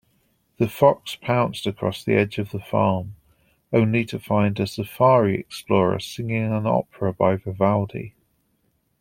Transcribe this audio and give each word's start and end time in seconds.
The 0.57 0.67
fox 0.67 1.15
pounced 1.15 1.67
across 1.67 2.03
the 2.03 2.15
edge 2.15 2.39
of 2.39 2.49
the 2.49 2.59
farm, 2.59 3.17
only 3.71 4.03
to 4.05 4.17
find 4.17 4.59
a 4.59 4.65
safari 4.65 5.39
explorer 5.39 5.99
singing 5.99 6.51
an 6.51 6.65
opera 6.65 7.13
by 7.13 7.35
Vivaldi. 7.35 8.15